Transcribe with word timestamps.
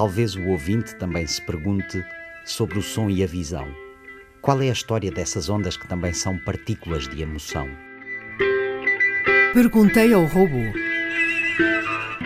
Talvez 0.00 0.34
o 0.34 0.48
ouvinte 0.48 0.96
também 0.96 1.26
se 1.26 1.42
pergunte 1.42 2.02
sobre 2.46 2.78
o 2.78 2.82
som 2.82 3.10
e 3.10 3.22
a 3.22 3.26
visão. 3.26 3.68
Qual 4.40 4.62
é 4.62 4.70
a 4.70 4.72
história 4.72 5.10
dessas 5.10 5.50
ondas 5.50 5.76
que 5.76 5.86
também 5.86 6.14
são 6.14 6.38
partículas 6.38 7.06
de 7.06 7.20
emoção? 7.20 7.68
Perguntei 9.52 10.14
ao 10.14 10.24
robô. 10.24 10.62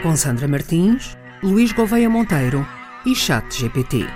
Com 0.01 0.15
Sandra 0.15 0.47
Martins, 0.47 1.17
Luís 1.43 1.73
Gouveia 1.73 2.09
Monteiro 2.09 2.65
e 3.05 3.13
Chat 3.13 3.53
GPT. 3.53 4.07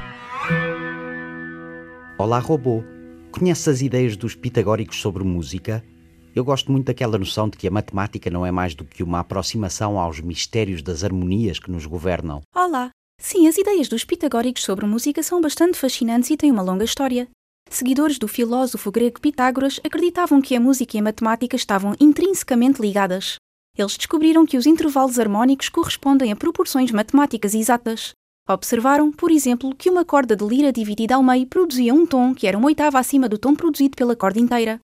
Olá, 2.16 2.38
robô. 2.38 2.84
Conhece 3.32 3.70
as 3.70 3.82
ideias 3.82 4.16
dos 4.16 4.36
pitagóricos 4.36 5.00
sobre 5.00 5.24
música? 5.24 5.84
Eu 6.32 6.44
gosto 6.44 6.70
muito 6.70 6.86
daquela 6.86 7.18
noção 7.18 7.48
de 7.48 7.58
que 7.58 7.66
a 7.66 7.72
matemática 7.72 8.30
não 8.30 8.46
é 8.46 8.52
mais 8.52 8.76
do 8.76 8.84
que 8.84 9.02
uma 9.02 9.18
aproximação 9.18 9.98
aos 9.98 10.20
mistérios 10.20 10.80
das 10.80 11.02
harmonias 11.02 11.58
que 11.58 11.72
nos 11.72 11.86
governam. 11.86 12.40
Olá! 12.54 12.92
Sim, 13.20 13.46
as 13.46 13.58
ideias 13.58 13.88
dos 13.88 14.04
pitagóricos 14.04 14.62
sobre 14.62 14.86
música 14.86 15.22
são 15.22 15.40
bastante 15.40 15.76
fascinantes 15.76 16.30
e 16.30 16.36
têm 16.36 16.50
uma 16.50 16.62
longa 16.62 16.84
história. 16.84 17.28
Seguidores 17.68 18.18
do 18.18 18.26
filósofo 18.26 18.90
grego 18.90 19.20
Pitágoras 19.20 19.78
acreditavam 19.84 20.40
que 20.40 20.56
a 20.56 20.60
música 20.60 20.96
e 20.96 21.00
a 21.00 21.02
matemática 21.02 21.54
estavam 21.54 21.94
intrinsecamente 22.00 22.80
ligadas. 22.80 23.36
Eles 23.76 23.96
descobriram 23.96 24.46
que 24.46 24.56
os 24.56 24.66
intervalos 24.66 25.18
harmónicos 25.18 25.68
correspondem 25.68 26.32
a 26.32 26.36
proporções 26.36 26.90
matemáticas 26.90 27.54
exatas. 27.54 28.12
Observaram, 28.48 29.12
por 29.12 29.30
exemplo, 29.30 29.74
que 29.74 29.90
uma 29.90 30.04
corda 30.04 30.34
de 30.34 30.44
lira 30.46 30.72
dividida 30.72 31.14
ao 31.14 31.22
meio 31.22 31.46
produzia 31.46 31.92
um 31.92 32.06
tom 32.06 32.34
que 32.34 32.46
era 32.46 32.56
uma 32.56 32.68
oitava 32.68 32.98
acima 32.98 33.28
do 33.28 33.36
tom 33.36 33.54
produzido 33.54 33.94
pela 33.94 34.16
corda 34.16 34.40
inteira. 34.40 34.80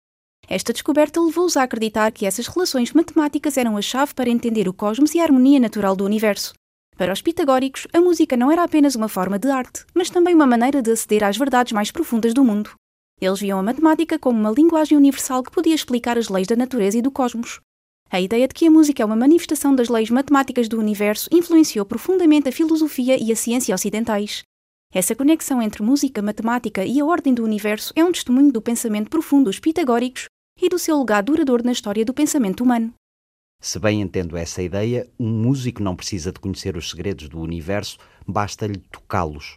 Esta 0.50 0.74
descoberta 0.74 1.22
levou-os 1.22 1.56
a 1.56 1.64
acreditar 1.64 2.12
que 2.12 2.26
essas 2.26 2.48
relações 2.48 2.92
matemáticas 2.92 3.58
eram 3.58 3.78
a 3.78 3.82
chave 3.82 4.16
para 4.16 4.30
entender 4.30 4.68
o 4.68 4.74
cosmos 4.74 5.14
e 5.14 5.20
a 5.20 5.24
harmonia 5.24 5.60
natural 5.60 5.96
do 5.96 6.04
universo. 6.04 6.54
Para 7.02 7.14
os 7.14 7.22
pitagóricos, 7.24 7.88
a 7.92 8.00
música 8.00 8.38
não 8.38 8.52
era 8.52 8.64
apenas 8.64 8.94
uma 8.94 9.10
forma 9.10 9.40
de 9.40 9.50
arte, 9.50 9.84
mas 9.92 10.12
também 10.12 10.36
uma 10.36 10.46
maneira 10.46 10.84
de 10.84 10.92
aceder 10.92 11.24
às 11.24 11.36
verdades 11.36 11.74
mais 11.74 11.90
profundas 11.90 12.32
do 12.32 12.44
mundo. 12.44 12.70
Eles 13.20 13.40
viam 13.40 13.58
a 13.58 13.64
matemática 13.64 14.20
como 14.20 14.40
uma 14.40 14.52
linguagem 14.52 14.96
universal 14.96 15.42
que 15.42 15.50
podia 15.50 15.74
explicar 15.74 16.16
as 16.16 16.30
leis 16.30 16.46
da 16.46 16.56
natureza 16.56 17.00
e 17.00 17.02
do 17.02 17.10
cosmos. 17.10 17.60
A 18.08 18.22
ideia 18.22 18.48
de 18.48 18.54
que 18.54 18.68
a 18.68 18.70
música 18.70 19.02
é 19.02 19.06
uma 19.08 19.16
manifestação 19.16 19.74
das 19.74 19.90
leis 19.90 20.12
matemáticas 20.12 20.70
do 20.70 20.78
universo 20.78 21.28
influenciou 21.32 21.88
profundamente 21.88 22.50
a 22.50 22.52
filosofia 22.52 23.18
e 23.20 23.32
a 23.32 23.36
ciência 23.36 23.74
ocidentais. 23.74 24.44
Essa 24.94 25.16
conexão 25.16 25.60
entre 25.60 25.82
música, 25.82 26.22
matemática 26.22 26.86
e 26.86 27.00
a 27.00 27.06
ordem 27.06 27.34
do 27.34 27.44
universo 27.44 27.92
é 27.96 28.06
um 28.06 28.12
testemunho 28.12 28.52
do 28.52 28.62
pensamento 28.62 29.10
profundo 29.10 29.46
dos 29.46 29.58
pitagóricos 29.58 30.26
e 30.62 30.70
do 30.70 30.78
seu 30.78 31.00
legado 31.00 31.32
duradouro 31.32 31.66
na 31.66 31.72
história 31.72 32.06
do 32.06 32.14
pensamento 32.14 32.64
humano. 32.64 32.94
Se 33.64 33.78
bem 33.78 34.02
entendo 34.02 34.36
essa 34.36 34.64
ideia, 34.64 35.08
um 35.20 35.30
músico 35.30 35.84
não 35.84 35.96
precisa 35.96 36.32
de 36.32 36.40
conhecer 36.40 36.76
os 36.76 36.90
segredos 36.90 37.30
do 37.30 37.40
universo, 37.40 38.00
basta-lhe 38.28 38.80
tocá-los. 38.92 39.56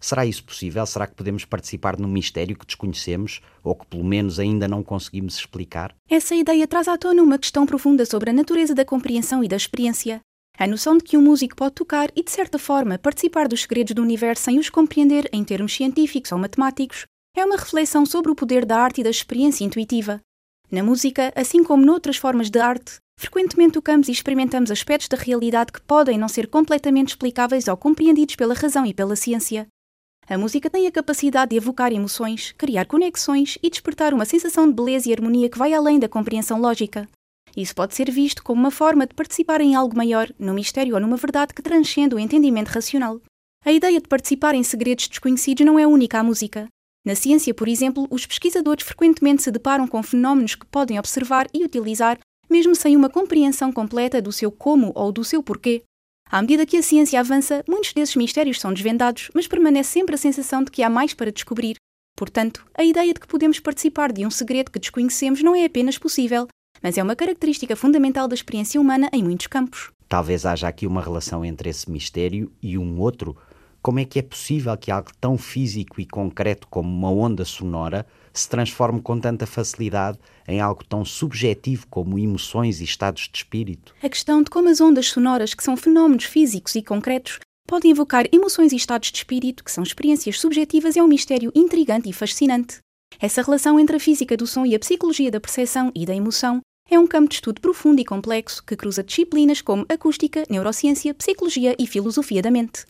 Será 0.00 0.24
isso 0.24 0.42
possível? 0.42 0.86
Será 0.86 1.06
que 1.06 1.14
podemos 1.14 1.44
participar 1.44 1.98
num 1.98 2.08
mistério 2.08 2.56
que 2.56 2.64
desconhecemos 2.64 3.42
ou 3.62 3.74
que 3.74 3.86
pelo 3.86 4.04
menos 4.04 4.40
ainda 4.40 4.66
não 4.66 4.82
conseguimos 4.82 5.36
explicar? 5.36 5.94
Essa 6.08 6.34
ideia 6.34 6.66
traz 6.66 6.88
à 6.88 6.96
tona 6.96 7.22
uma 7.22 7.38
questão 7.38 7.66
profunda 7.66 8.06
sobre 8.06 8.30
a 8.30 8.32
natureza 8.32 8.74
da 8.74 8.86
compreensão 8.86 9.44
e 9.44 9.48
da 9.48 9.56
experiência. 9.56 10.20
A 10.58 10.66
noção 10.66 10.96
de 10.96 11.04
que 11.04 11.18
um 11.18 11.22
músico 11.22 11.54
pode 11.54 11.74
tocar 11.74 12.10
e, 12.16 12.24
de 12.24 12.30
certa 12.30 12.58
forma, 12.58 12.98
participar 12.98 13.48
dos 13.48 13.62
segredos 13.62 13.94
do 13.94 14.02
universo 14.02 14.44
sem 14.44 14.58
os 14.58 14.70
compreender 14.70 15.28
em 15.30 15.44
termos 15.44 15.74
científicos 15.74 16.32
ou 16.32 16.38
matemáticos 16.38 17.04
é 17.36 17.44
uma 17.44 17.56
reflexão 17.58 18.06
sobre 18.06 18.32
o 18.32 18.34
poder 18.34 18.64
da 18.64 18.78
arte 18.78 19.02
e 19.02 19.04
da 19.04 19.10
experiência 19.10 19.62
intuitiva. 19.62 20.22
Na 20.72 20.82
música, 20.82 21.30
assim 21.36 21.62
como 21.62 21.84
noutras 21.84 22.16
formas 22.16 22.48
de 22.48 22.58
arte, 22.58 22.94
frequentemente 23.20 23.74
tocamos 23.74 24.08
e 24.08 24.12
experimentamos 24.12 24.70
aspectos 24.70 25.06
da 25.06 25.18
realidade 25.18 25.70
que 25.70 25.82
podem 25.82 26.16
não 26.16 26.28
ser 26.28 26.46
completamente 26.46 27.10
explicáveis 27.10 27.68
ou 27.68 27.76
compreendidos 27.76 28.36
pela 28.36 28.54
razão 28.54 28.86
e 28.86 28.94
pela 28.94 29.14
ciência. 29.14 29.66
A 30.26 30.38
música 30.38 30.70
tem 30.70 30.86
a 30.86 30.90
capacidade 30.90 31.50
de 31.50 31.56
evocar 31.56 31.92
emoções, 31.92 32.52
criar 32.56 32.86
conexões 32.86 33.58
e 33.62 33.68
despertar 33.68 34.14
uma 34.14 34.24
sensação 34.24 34.66
de 34.66 34.72
beleza 34.72 35.10
e 35.10 35.12
harmonia 35.12 35.50
que 35.50 35.58
vai 35.58 35.74
além 35.74 35.98
da 35.98 36.08
compreensão 36.08 36.58
lógica. 36.58 37.06
Isso 37.54 37.74
pode 37.74 37.94
ser 37.94 38.10
visto 38.10 38.42
como 38.42 38.58
uma 38.58 38.70
forma 38.70 39.06
de 39.06 39.14
participar 39.14 39.60
em 39.60 39.74
algo 39.74 39.94
maior, 39.94 40.32
num 40.38 40.54
mistério 40.54 40.94
ou 40.94 41.00
numa 41.02 41.18
verdade 41.18 41.52
que 41.52 41.60
transcende 41.60 42.14
o 42.14 42.18
entendimento 42.18 42.68
racional. 42.68 43.20
A 43.62 43.70
ideia 43.70 44.00
de 44.00 44.08
participar 44.08 44.54
em 44.54 44.62
segredos 44.62 45.06
desconhecidos 45.06 45.66
não 45.66 45.78
é 45.78 45.86
única 45.86 46.18
à 46.18 46.24
música. 46.24 46.66
Na 47.04 47.14
ciência, 47.16 47.52
por 47.52 47.66
exemplo, 47.66 48.06
os 48.10 48.24
pesquisadores 48.26 48.84
frequentemente 48.84 49.42
se 49.42 49.50
deparam 49.50 49.88
com 49.88 50.02
fenómenos 50.02 50.54
que 50.54 50.66
podem 50.66 50.98
observar 50.98 51.48
e 51.52 51.64
utilizar, 51.64 52.18
mesmo 52.48 52.76
sem 52.76 52.96
uma 52.96 53.10
compreensão 53.10 53.72
completa 53.72 54.22
do 54.22 54.30
seu 54.30 54.52
como 54.52 54.92
ou 54.94 55.10
do 55.10 55.24
seu 55.24 55.42
porquê. 55.42 55.82
À 56.30 56.40
medida 56.40 56.64
que 56.64 56.76
a 56.76 56.82
ciência 56.82 57.18
avança, 57.18 57.64
muitos 57.68 57.92
desses 57.92 58.16
mistérios 58.16 58.60
são 58.60 58.72
desvendados, 58.72 59.30
mas 59.34 59.48
permanece 59.48 59.90
sempre 59.90 60.14
a 60.14 60.18
sensação 60.18 60.62
de 60.62 60.70
que 60.70 60.82
há 60.82 60.88
mais 60.88 61.12
para 61.12 61.32
descobrir. 61.32 61.76
Portanto, 62.16 62.64
a 62.74 62.84
ideia 62.84 63.12
de 63.12 63.20
que 63.20 63.26
podemos 63.26 63.58
participar 63.58 64.12
de 64.12 64.24
um 64.24 64.30
segredo 64.30 64.70
que 64.70 64.78
desconhecemos 64.78 65.42
não 65.42 65.56
é 65.56 65.64
apenas 65.64 65.98
possível, 65.98 66.46
mas 66.82 66.96
é 66.96 67.02
uma 67.02 67.16
característica 67.16 67.74
fundamental 67.74 68.28
da 68.28 68.34
experiência 68.34 68.80
humana 68.80 69.10
em 69.12 69.22
muitos 69.22 69.46
campos. 69.46 69.90
Talvez 70.08 70.46
haja 70.46 70.68
aqui 70.68 70.86
uma 70.86 71.02
relação 71.02 71.44
entre 71.44 71.70
esse 71.70 71.90
mistério 71.90 72.52
e 72.62 72.78
um 72.78 73.00
outro 73.00 73.36
como 73.82 73.98
é 73.98 74.04
que 74.04 74.20
é 74.20 74.22
possível 74.22 74.76
que 74.78 74.92
algo 74.92 75.10
tão 75.20 75.36
físico 75.36 76.00
e 76.00 76.06
concreto 76.06 76.68
como 76.68 76.88
uma 76.88 77.10
onda 77.10 77.44
sonora 77.44 78.06
se 78.32 78.48
transforme 78.48 79.02
com 79.02 79.18
tanta 79.18 79.44
facilidade 79.44 80.18
em 80.46 80.60
algo 80.60 80.84
tão 80.84 81.04
subjetivo 81.04 81.86
como 81.90 82.18
emoções 82.18 82.80
e 82.80 82.84
estados 82.84 83.28
de 83.30 83.38
espírito? 83.38 83.92
A 84.00 84.08
questão 84.08 84.42
de 84.42 84.50
como 84.50 84.68
as 84.68 84.80
ondas 84.80 85.08
sonoras, 85.08 85.52
que 85.52 85.64
são 85.64 85.76
fenómenos 85.76 86.24
físicos 86.24 86.76
e 86.76 86.82
concretos, 86.82 87.40
podem 87.66 87.90
evocar 87.90 88.26
emoções 88.32 88.72
e 88.72 88.76
estados 88.76 89.10
de 89.10 89.18
espírito, 89.18 89.64
que 89.64 89.72
são 89.72 89.82
experiências 89.82 90.40
subjetivas, 90.40 90.96
é 90.96 91.02
um 91.02 91.08
mistério 91.08 91.50
intrigante 91.54 92.08
e 92.08 92.12
fascinante. 92.12 92.78
Essa 93.20 93.42
relação 93.42 93.78
entre 93.78 93.96
a 93.96 94.00
física 94.00 94.36
do 94.36 94.46
som 94.46 94.64
e 94.64 94.74
a 94.74 94.78
psicologia 94.78 95.30
da 95.30 95.40
percepção 95.40 95.90
e 95.94 96.06
da 96.06 96.14
emoção 96.14 96.60
é 96.88 96.98
um 96.98 97.06
campo 97.06 97.28
de 97.28 97.36
estudo 97.36 97.60
profundo 97.60 98.00
e 98.00 98.04
complexo 98.04 98.62
que 98.64 98.76
cruza 98.76 99.02
disciplinas 99.02 99.60
como 99.60 99.86
acústica, 99.88 100.44
neurociência, 100.48 101.14
psicologia 101.14 101.74
e 101.78 101.86
filosofia 101.86 102.42
da 102.42 102.50
mente. 102.50 102.84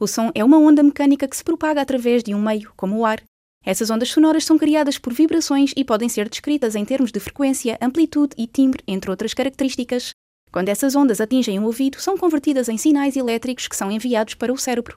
O 0.00 0.06
som 0.06 0.30
é 0.32 0.44
uma 0.44 0.58
onda 0.58 0.80
mecânica 0.80 1.26
que 1.26 1.36
se 1.36 1.42
propaga 1.42 1.80
através 1.80 2.22
de 2.22 2.32
um 2.32 2.40
meio, 2.40 2.72
como 2.76 2.98
o 2.98 3.04
ar. 3.04 3.20
Essas 3.64 3.90
ondas 3.90 4.08
sonoras 4.08 4.44
são 4.44 4.56
criadas 4.56 4.96
por 4.96 5.12
vibrações 5.12 5.72
e 5.76 5.84
podem 5.84 6.08
ser 6.08 6.28
descritas 6.28 6.76
em 6.76 6.84
termos 6.84 7.10
de 7.10 7.18
frequência, 7.18 7.76
amplitude 7.80 8.32
e 8.38 8.46
timbre, 8.46 8.80
entre 8.86 9.10
outras 9.10 9.34
características. 9.34 10.12
Quando 10.52 10.68
essas 10.68 10.94
ondas 10.94 11.20
atingem 11.20 11.58
o 11.58 11.64
ouvido, 11.64 12.00
são 12.00 12.16
convertidas 12.16 12.68
em 12.68 12.78
sinais 12.78 13.16
elétricos 13.16 13.66
que 13.66 13.74
são 13.74 13.90
enviados 13.90 14.34
para 14.34 14.52
o 14.52 14.56
cérebro. 14.56 14.96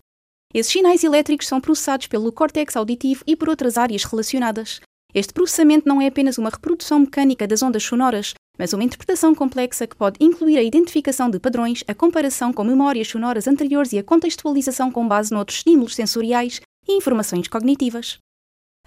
Esses 0.53 0.71
sinais 0.71 1.03
elétricos 1.03 1.47
são 1.47 1.59
processados 1.59 2.05
pelo 2.05 2.31
córtex 2.31 2.75
auditivo 2.75 3.23
e 3.25 3.35
por 3.35 3.49
outras 3.49 3.77
áreas 3.77 4.03
relacionadas. 4.03 4.79
Este 5.15 5.33
processamento 5.33 5.87
não 5.87 5.99
é 5.99 6.07
apenas 6.07 6.37
uma 6.37 6.51
reprodução 6.51 6.99
mecânica 6.99 7.47
das 7.47 7.63
ondas 7.63 7.83
sonoras, 7.83 8.35
mas 8.61 8.73
uma 8.73 8.83
interpretação 8.83 9.33
complexa 9.33 9.87
que 9.87 9.95
pode 9.95 10.23
incluir 10.23 10.55
a 10.55 10.61
identificação 10.61 11.31
de 11.31 11.39
padrões, 11.39 11.83
a 11.87 11.95
comparação 11.95 12.53
com 12.53 12.63
memórias 12.63 13.07
sonoras 13.07 13.47
anteriores 13.47 13.91
e 13.91 13.97
a 13.97 14.03
contextualização 14.03 14.91
com 14.91 15.07
base 15.07 15.33
noutros 15.33 15.57
estímulos 15.57 15.95
sensoriais 15.95 16.61
e 16.87 16.95
informações 16.95 17.47
cognitivas. 17.47 18.19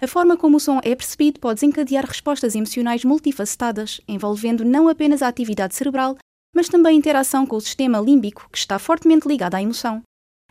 A 0.01 0.07
forma 0.07 0.37
como 0.37 0.55
o 0.55 0.59
som 0.61 0.79
é 0.81 0.95
percebido 0.95 1.41
pode 1.41 1.59
desencadear 1.59 2.05
respostas 2.05 2.55
emocionais 2.55 3.03
multifacetadas, 3.03 3.99
envolvendo 4.07 4.63
não 4.63 4.87
apenas 4.87 5.21
a 5.21 5.27
atividade 5.27 5.75
cerebral, 5.75 6.15
mas 6.55 6.69
também 6.69 6.93
a 6.93 6.97
interação 6.97 7.45
com 7.45 7.57
o 7.57 7.61
sistema 7.61 7.99
límbico, 7.99 8.47
que 8.49 8.57
está 8.57 8.79
fortemente 8.79 9.27
ligado 9.27 9.55
à 9.55 9.61
emoção. 9.61 10.01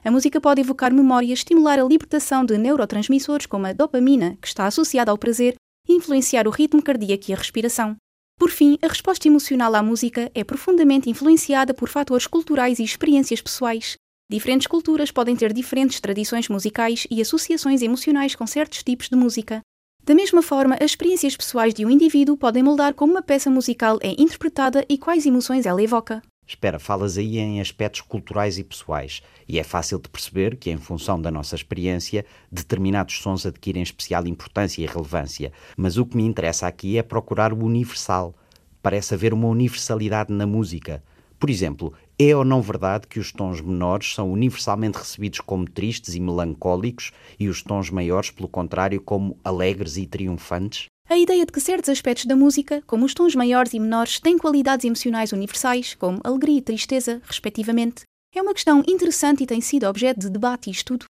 A 0.05 0.11
música 0.11 0.39
pode 0.39 0.61
evocar 0.61 0.93
memórias, 0.93 1.39
estimular 1.39 1.79
a 1.79 1.85
libertação 1.85 2.45
de 2.45 2.59
neurotransmissores 2.59 3.47
como 3.47 3.67
a 3.67 3.73
dopamina, 3.73 4.37
que 4.39 4.49
está 4.49 4.67
associada 4.67 5.11
ao 5.11 5.17
prazer, 5.17 5.55
e 5.89 5.95
influenciar 5.95 6.47
o 6.47 6.51
ritmo 6.51 6.83
cardíaco 6.83 7.25
e 7.31 7.33
a 7.33 7.39
respiração. 7.39 7.97
Por 8.39 8.51
fim, 8.51 8.79
a 8.83 8.89
resposta 8.89 9.29
emocional 9.29 9.75
à 9.75 9.83
música 9.83 10.31
é 10.35 10.43
profundamente 10.43 11.09
influenciada 11.09 11.73
por 11.73 11.89
fatores 11.89 12.27
culturais 12.27 12.79
e 12.79 12.85
experiências 12.85 13.41
pessoais. 13.41 13.97
Diferentes 14.31 14.67
culturas 14.67 15.11
podem 15.11 15.37
ter 15.37 15.53
diferentes 15.53 16.01
tradições 16.01 16.49
musicais 16.49 17.07
e 17.11 17.21
associações 17.21 17.83
emocionais 17.83 18.35
com 18.35 18.47
certos 18.47 18.83
tipos 18.83 19.09
de 19.09 19.17
música. 19.17 19.61
Da 20.03 20.15
mesma 20.15 20.43
forma, 20.43 20.75
as 20.75 20.91
experiências 20.91 21.37
pessoais 21.37 21.73
de 21.73 21.87
um 21.87 21.91
indivíduo 21.91 22.37
podem 22.37 22.63
moldar 22.63 22.95
como 22.95 23.13
uma 23.13 23.23
peça 23.23 23.51
musical 23.51 23.99
é 24.03 24.11
interpretada 24.21 24.85
e 24.89 24.99
quais 24.99 25.25
emoções 25.25 25.65
ela 25.65 25.83
evoca. 25.83 26.23
Espera, 26.47 26.79
falas 26.79 27.17
aí 27.17 27.39
em 27.39 27.61
aspectos 27.61 28.03
culturais 28.03 28.59
e 28.59 28.65
pessoais, 28.65 29.23
e 29.49 29.59
é 29.59 29.65
fácil 29.65 29.99
de 29.99 30.09
perceber 30.09 30.57
que, 30.57 30.71
em 30.71 30.77
função 30.77 31.21
da 31.21 31.31
nossa 31.31 31.55
experiência, 31.55 32.25
determinados 32.53 33.19
sons 33.19 33.47
adquirem 33.47 33.83
especial 33.83 34.27
importância 34.27 34.83
e 34.83 34.87
relevância. 34.87 35.53
Mas 35.77 35.97
o 35.97 36.05
que 36.05 36.17
me 36.17 36.23
interessa 36.23 36.67
aqui 36.67 36.99
é 36.99 37.03
procurar 37.03 37.53
o 37.53 37.65
universal. 37.65 38.35
Parece 38.83 39.15
haver 39.15 39.33
uma 39.33 39.49
universalidade 39.49 40.33
na 40.33 40.47
música. 40.47 41.03
Por 41.39 41.49
exemplo, 41.49 41.93
é 42.19 42.37
ou 42.37 42.45
não 42.45 42.63
verdade 42.63 43.07
que 43.07 43.19
os 43.19 43.33
tons 43.33 43.61
menores 43.61 44.15
são 44.15 44.31
universalmente 44.31 44.99
recebidos 44.99 45.41
como 45.41 45.69
tristes 45.69 46.15
e 46.15 46.21
melancólicos 46.21 47.11
e 47.41 47.49
os 47.49 47.63
tons 47.63 47.91
maiores, 47.91 48.31
pelo 48.31 48.49
contrário, 48.49 49.01
como 49.01 49.39
alegres 49.43 49.97
e 49.97 50.07
triunfantes? 50.07 50.87
A 51.15 51.17
ideia 51.17 51.47
de 51.47 51.53
que 51.53 51.61
certos 51.61 51.91
aspectos 51.91 52.27
da 52.27 52.35
música, 52.35 52.83
como 52.89 53.05
os 53.05 53.15
tons 53.15 53.37
maiores 53.37 53.73
e 53.73 53.79
menores, 53.79 54.19
têm 54.19 54.37
qualidades 54.37 54.85
emocionais 54.85 55.31
universais, 55.31 55.95
como 55.95 56.21
alegria 56.25 56.59
e 56.59 56.61
tristeza, 56.61 57.23
respectivamente, 57.25 58.03
É 58.35 58.43
uma 58.43 58.53
questão 58.53 58.83
interessante 58.89 59.45
e 59.45 59.47
tem 59.47 59.61
sido 59.61 59.87
objeto 59.87 60.19
de 60.19 60.29
debate 60.29 60.69
e 60.69 60.73
estudo. 60.73 61.05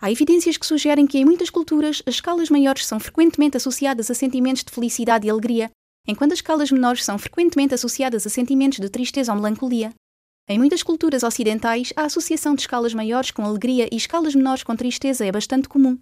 Há 0.00 0.10
evidências 0.10 0.56
que 0.56 0.64
sugerem 0.64 1.06
que 1.06 1.18
em 1.18 1.26
muitas 1.26 1.50
culturas 1.50 2.02
as 2.06 2.14
escalas 2.14 2.48
maiores 2.48 2.86
são 2.86 2.98
frequentemente 2.98 3.58
associadas 3.58 4.10
a 4.10 4.14
sentimentos 4.14 4.64
de 4.64 4.72
felicidade 4.72 5.26
e 5.26 5.30
alegria, 5.30 5.70
enquanto 6.08 6.32
as 6.32 6.38
escalas 6.38 6.70
menores 6.70 7.04
são 7.04 7.18
frequentemente 7.18 7.74
associadas 7.74 8.26
a 8.26 8.30
sentimentos 8.30 8.78
de 8.78 8.88
tristeza 8.88 9.30
ou 9.30 9.36
melancolia. 9.36 9.92
Em 10.48 10.58
muitas 10.58 10.82
culturas 10.82 11.22
ocidentais, 11.22 11.92
a 11.94 12.04
associação 12.04 12.54
de 12.54 12.62
escalas 12.62 12.94
maiores 12.94 13.30
com 13.30 13.44
alegria 13.44 13.90
e 13.92 13.96
escalas 13.98 14.34
menores 14.34 14.62
com 14.62 14.74
tristeza 14.74 15.26
é 15.26 15.30
bastante 15.30 15.68
comum. 15.68 15.98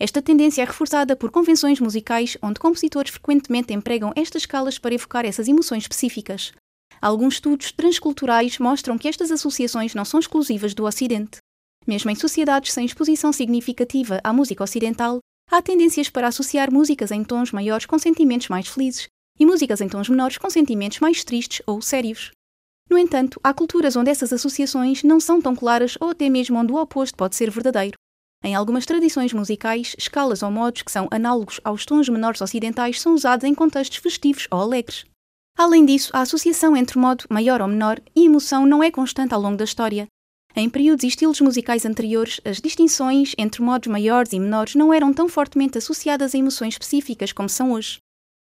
Esta 0.00 0.22
tendência 0.22 0.62
é 0.62 0.64
reforçada 0.64 1.14
por 1.14 1.30
convenções 1.30 1.78
musicais 1.78 2.34
onde 2.40 2.58
compositores 2.58 3.12
frequentemente 3.12 3.74
empregam 3.74 4.14
estas 4.16 4.42
escalas 4.42 4.78
para 4.78 4.94
evocar 4.94 5.26
essas 5.26 5.46
emoções 5.46 5.82
específicas. 5.82 6.52
Alguns 7.02 7.34
estudos 7.34 7.70
transculturais 7.70 8.58
mostram 8.58 8.96
que 8.96 9.06
estas 9.06 9.30
associações 9.30 9.94
não 9.94 10.06
são 10.06 10.18
exclusivas 10.18 10.72
do 10.72 10.86
Ocidente. 10.86 11.36
Mesmo 11.86 12.10
em 12.10 12.14
sociedades 12.14 12.72
sem 12.72 12.86
exposição 12.86 13.30
significativa 13.30 14.22
à 14.24 14.32
música 14.32 14.64
ocidental, 14.64 15.18
há 15.50 15.60
tendências 15.60 16.08
para 16.08 16.28
associar 16.28 16.72
músicas 16.72 17.10
em 17.10 17.22
tons 17.22 17.52
maiores 17.52 17.84
com 17.84 17.98
sentimentos 17.98 18.48
mais 18.48 18.68
felizes 18.68 19.06
e 19.38 19.44
músicas 19.44 19.82
em 19.82 19.88
tons 19.88 20.08
menores 20.08 20.38
com 20.38 20.48
sentimentos 20.48 20.98
mais 21.00 21.22
tristes 21.24 21.60
ou 21.66 21.82
sérios. 21.82 22.30
No 22.88 22.96
entanto, 22.96 23.38
há 23.44 23.52
culturas 23.52 23.96
onde 23.96 24.10
essas 24.10 24.32
associações 24.32 25.02
não 25.02 25.20
são 25.20 25.42
tão 25.42 25.54
claras 25.54 25.98
ou 26.00 26.08
até 26.08 26.30
mesmo 26.30 26.58
onde 26.58 26.72
o 26.72 26.80
oposto 26.80 27.16
pode 27.18 27.36
ser 27.36 27.50
verdadeiro. 27.50 27.99
Em 28.42 28.54
algumas 28.54 28.86
tradições 28.86 29.32
musicais, 29.34 29.94
escalas 29.98 30.42
ou 30.42 30.50
modos 30.50 30.82
que 30.82 30.90
são 30.90 31.08
análogos 31.10 31.60
aos 31.62 31.84
tons 31.84 32.08
menores 32.08 32.40
ocidentais 32.40 33.00
são 33.00 33.14
usados 33.14 33.44
em 33.44 33.54
contextos 33.54 33.98
festivos 33.98 34.48
ou 34.50 34.60
alegres. 34.60 35.04
Além 35.58 35.84
disso, 35.84 36.10
a 36.14 36.22
associação 36.22 36.74
entre 36.74 36.98
modo 36.98 37.24
maior 37.28 37.60
ou 37.60 37.68
menor 37.68 38.00
e 38.16 38.24
emoção 38.24 38.64
não 38.64 38.82
é 38.82 38.90
constante 38.90 39.34
ao 39.34 39.40
longo 39.42 39.58
da 39.58 39.64
história. 39.64 40.06
Em 40.56 40.70
períodos 40.70 41.04
e 41.04 41.08
estilos 41.08 41.40
musicais 41.40 41.84
anteriores, 41.84 42.40
as 42.44 42.60
distinções 42.60 43.34
entre 43.36 43.62
modos 43.62 43.88
maiores 43.88 44.32
e 44.32 44.40
menores 44.40 44.74
não 44.74 44.92
eram 44.92 45.12
tão 45.12 45.28
fortemente 45.28 45.76
associadas 45.76 46.34
a 46.34 46.38
emoções 46.38 46.74
específicas 46.74 47.32
como 47.32 47.48
são 47.48 47.72
hoje. 47.72 47.98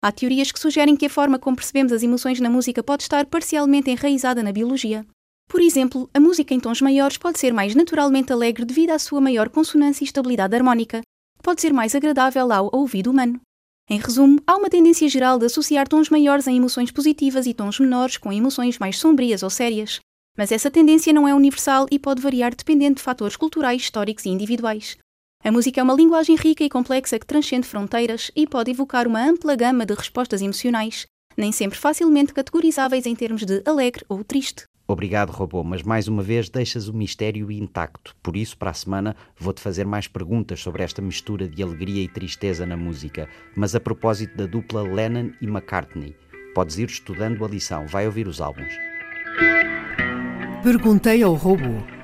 Há 0.02 0.12
teorias 0.12 0.52
que 0.52 0.60
sugerem 0.60 0.96
que 0.96 1.08
a 1.08 1.10
forma 1.10 1.38
como 1.38 1.58
percebemos 1.58 1.92
as 1.92 2.04
emoções 2.04 2.40
na 2.40 2.50
música 2.50 2.82
pode 2.82 3.04
estar 3.04 3.26
parcialmente 3.26 3.90
enraizada 3.90 4.42
na 4.42 4.52
biologia. 4.52 5.06
Por 5.50 5.62
exemplo, 5.62 6.08
a 6.14 6.20
música 6.20 6.54
em 6.54 6.60
tons 6.60 6.80
maiores 6.80 7.18
pode 7.18 7.40
ser 7.40 7.52
mais 7.52 7.74
naturalmente 7.74 8.32
alegre 8.32 8.64
devido 8.64 8.92
à 8.92 9.00
sua 9.00 9.20
maior 9.20 9.50
consonância 9.50 10.04
e 10.04 10.06
estabilidade 10.06 10.56
harmônica. 10.56 11.02
Pode 11.42 11.60
ser 11.60 11.74
mais 11.74 11.96
agradável 11.96 12.52
ao 12.52 12.70
ouvido 12.72 13.10
humano. 13.10 13.42
Em 13.90 14.00
resumo, 14.00 14.40
há 14.46 14.56
uma 14.56 14.70
tendência 14.70 15.10
geral 15.10 15.40
de 15.40 15.48
associar 15.48 15.88
tons 15.88 16.08
maiores 16.12 16.46
em 16.46 16.56
emoções 16.56 16.92
positivas 16.92 17.48
e 17.48 17.54
tons 17.56 17.80
menores 17.80 18.16
com 18.16 18.32
emoções 18.32 18.78
mais 18.78 19.00
sombrias 19.00 19.42
ou 19.42 19.50
sérias. 19.50 20.00
Mas 20.38 20.52
essa 20.52 20.70
tendência 20.70 21.12
não 21.12 21.28
é 21.28 21.34
universal 21.34 21.88
e 21.90 21.98
pode 21.98 22.22
variar 22.22 22.54
dependendo 22.56 22.98
de 22.98 23.02
fatores 23.02 23.36
culturais, 23.36 23.82
históricos 23.82 24.26
e 24.26 24.30
individuais. 24.30 24.98
A 25.44 25.52
música 25.52 25.82
é 25.82 25.84
uma 25.84 25.96
linguagem 25.96 26.36
rica 26.36 26.64
e 26.64 26.70
complexa 26.70 27.18
que 27.18 27.26
transcende 27.26 27.66
fronteiras 27.66 28.30
e 28.36 28.46
pode 28.46 28.70
evocar 28.70 29.08
uma 29.08 29.28
ampla 29.28 29.56
gama 29.56 29.84
de 29.84 29.96
respostas 29.96 30.44
emocionais, 30.44 31.08
nem 31.40 31.52
sempre 31.52 31.78
facilmente 31.78 32.34
categorizáveis 32.34 33.06
em 33.06 33.16
termos 33.16 33.46
de 33.46 33.62
alegre 33.66 34.04
ou 34.10 34.24
triste. 34.24 34.64
Obrigado, 34.88 35.30
robô, 35.30 35.64
mas 35.64 35.84
mais 35.84 36.08
uma 36.08 36.24
vez 36.24 36.50
deixas 36.50 36.88
o 36.88 36.94
mistério 36.94 37.52
intacto. 37.52 38.16
Por 38.24 38.36
isso, 38.36 38.58
para 38.58 38.72
a 38.72 38.74
semana, 38.74 39.16
vou-te 39.38 39.62
fazer 39.62 39.86
mais 39.86 40.08
perguntas 40.08 40.60
sobre 40.60 40.82
esta 40.82 41.00
mistura 41.00 41.48
de 41.48 41.62
alegria 41.62 42.04
e 42.04 42.08
tristeza 42.08 42.66
na 42.66 42.76
música. 42.76 43.30
Mas 43.56 43.76
a 43.76 43.80
propósito 43.80 44.36
da 44.36 44.48
dupla 44.48 44.82
Lennon 44.82 45.30
e 45.40 45.46
McCartney, 45.46 46.16
podes 46.56 46.80
ir 46.80 46.90
estudando 46.90 47.46
a 47.46 47.48
lição, 47.48 47.86
vai 47.86 48.08
ouvir 48.08 48.28
os 48.28 48.42
álbuns. 48.42 48.74
Perguntei 50.64 51.22
ao 51.22 51.36
robô. 51.36 51.99